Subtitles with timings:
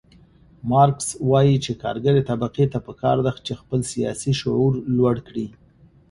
[0.69, 5.47] مارکس وایي چې کارګرې طبقې ته پکار ده چې خپل سیاسي شعور لوړ کړي.